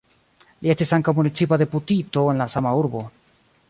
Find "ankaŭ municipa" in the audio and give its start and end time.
0.97-1.61